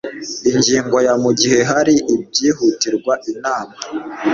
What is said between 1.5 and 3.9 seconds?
hari ibyihutirwa inama